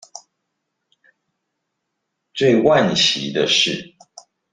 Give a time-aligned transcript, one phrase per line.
[2.33, 3.93] 最惋惜的是